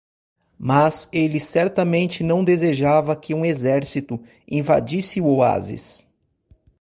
Mas 0.57 1.07
ele 1.13 1.39
certamente 1.39 2.23
não 2.23 2.43
desejava 2.43 3.15
que 3.15 3.35
um 3.35 3.45
exército 3.45 4.19
invadisse 4.47 5.21
o 5.21 5.27
oásis. 5.27 6.07